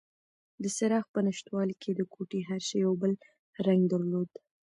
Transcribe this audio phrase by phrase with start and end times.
[0.61, 3.11] د څراغ په نشتوالي کې د کوټې هر شی یو بل
[3.67, 4.29] رنګ درلود.